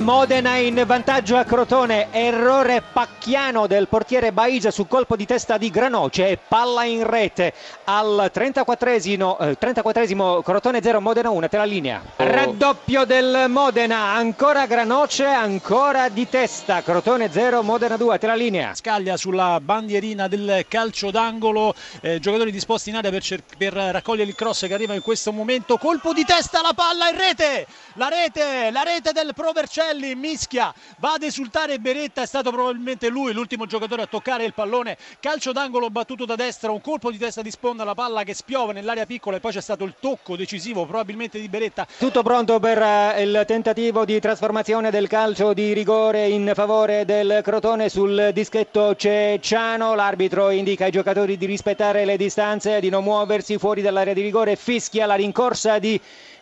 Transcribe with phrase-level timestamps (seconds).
[0.00, 5.68] Modena in vantaggio a Crotone, errore pacchiano del portiere Baisa su colpo di testa di
[5.68, 7.52] Granoce e palla in rete.
[7.84, 12.02] Al 34esimo, eh, 34esimo Crotone 0 Modena 1, te la linea.
[12.16, 18.74] Raddoppio del Modena, ancora Granoce, ancora di testa, Crotone 0 Modena 2, te la linea.
[18.74, 24.30] Scaglia sulla bandierina del calcio d'angolo, eh, giocatori disposti in area per, cer- per raccogliere
[24.30, 28.08] il cross che arriva in questo momento, colpo di testa, la palla in rete, la
[28.08, 33.32] rete, la rete del Pro Vercelli, mischia, va ad esultare Beretta, è stato probabilmente lui
[33.32, 37.42] l'ultimo giocatore a toccare il pallone, calcio d'angolo battuto da destra, un colpo di testa
[37.42, 40.86] di sponda, la palla che spiove nell'area piccola e poi c'è stato il tocco decisivo
[40.86, 41.86] probabilmente di Beretta.
[41.98, 47.40] Tutto pronto per eh, il tentativo di trasformazione del calcio di rigore in favore del
[47.42, 49.94] Crotone sul dischetto Cecciano.
[49.94, 54.56] L'arbitro indica ai giocatori di rispettare le distanze, di non muoversi fuori dall'area di rigore.
[54.56, 56.00] Fischia la rincorsa di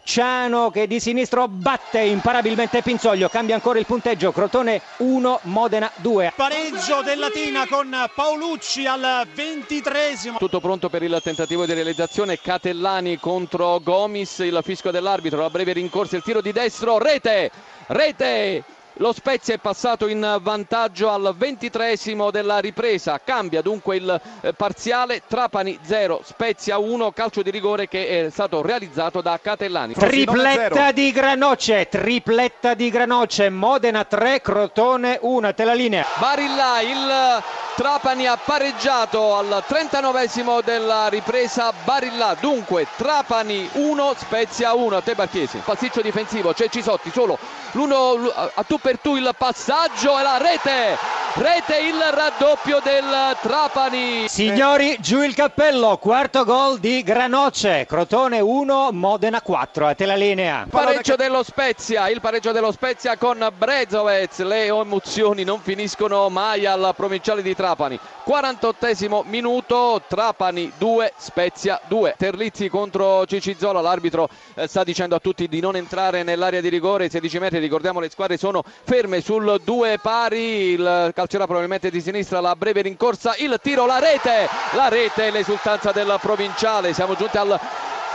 [0.09, 3.29] Ciano che di sinistro batte imparabilmente Pinzoglio.
[3.29, 4.33] Cambia ancora il punteggio.
[4.33, 6.33] Crotone 1, Modena 2.
[6.35, 10.39] Pareggio del Latina con Paolucci al ventitresimo.
[10.39, 12.41] Tutto pronto per il tentativo di realizzazione.
[12.41, 14.39] Catellani contro Gomis.
[14.39, 15.43] Il fischio dell'arbitro.
[15.43, 16.17] La breve rincorsa.
[16.17, 16.97] Il tiro di destro.
[16.97, 17.51] Rete!
[17.89, 18.65] Rete!
[19.01, 23.21] Lo Spezia è passato in vantaggio al ventitresimo della ripresa.
[23.23, 25.23] Cambia dunque il eh, parziale.
[25.25, 27.13] Trapani 0, Spezia 1.
[27.13, 29.95] Calcio di rigore che è stato realizzato da Catellani.
[29.95, 33.49] Tripletta di Granoce, tripletta di Granoce.
[33.51, 35.55] Modena 3, Crotone 1.
[35.55, 36.05] Te la linea.
[36.19, 37.43] Barilla, il
[37.79, 41.73] Trapani ha pareggiato al 39esimo della ripresa.
[41.85, 44.97] Barilla, dunque Trapani 1, Spezia 1.
[44.97, 45.63] A te Barchiesi.
[45.65, 47.39] Pasticcio difensivo, c'è Cisotti solo.
[47.73, 51.18] L'uno a tu per tu il passaggio e la rete.
[51.35, 54.27] Rete il raddoppio del Trapani.
[54.29, 55.97] Signori, giù il cappello.
[55.99, 57.87] Quarto gol di Granoce.
[57.87, 59.87] Crotone 1, Modena 4.
[59.87, 60.67] A te la linea.
[60.69, 64.39] Pareggio dello Spezia, il pareggio dello Spezia con Brezovez.
[64.41, 68.01] Le emozioni non finiscono mai al provinciale di Trapani.
[68.27, 72.15] 48esimo minuto, Trapani 2, Spezia 2.
[72.19, 77.09] Terlizzi contro Cicizzola, l'arbitro eh, sta dicendo a tutti di non entrare nell'area di rigore,
[77.09, 82.39] 16 metri, ricordiamo le squadre sono ferme sul 2 pari, il calcerà probabilmente di sinistra,
[82.39, 87.59] la breve rincorsa, il tiro, la rete, la rete, l'esultanza del provinciale, siamo giunti al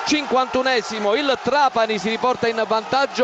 [0.05, 3.21] 51esimo, il Trapani si riporta in vantaggio